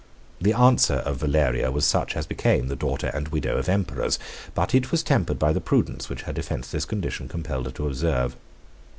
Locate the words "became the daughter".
2.25-3.11